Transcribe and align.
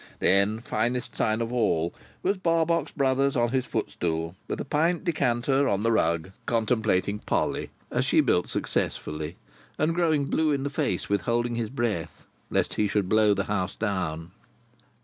Then, 0.17 0.61
finest 0.61 1.15
sight 1.15 1.41
of 1.41 1.53
all, 1.53 1.93
was 2.23 2.35
Barbox 2.35 2.89
Brothers 2.91 3.35
on 3.35 3.49
his 3.49 3.67
footstool, 3.67 4.35
with 4.47 4.59
a 4.59 4.65
pint 4.65 5.03
decanter 5.03 5.69
on 5.69 5.83
the 5.83 5.91
rug, 5.91 6.31
contemplating 6.47 7.19
Polly 7.19 7.69
as 7.91 8.03
she 8.03 8.19
built 8.19 8.49
successfully, 8.49 9.35
and 9.77 9.93
growing 9.93 10.25
blue 10.25 10.51
in 10.53 10.63
the 10.63 10.71
face 10.71 11.07
with 11.07 11.21
holding 11.21 11.53
his 11.53 11.69
breath, 11.69 12.25
lest 12.49 12.73
he 12.73 12.87
should 12.87 13.07
blow 13.09 13.35
the 13.35 13.43
house 13.43 13.75
down. 13.75 14.31